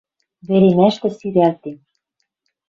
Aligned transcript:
Веремӓштӹ 0.47 1.09
сирӓлтем. 1.17 1.77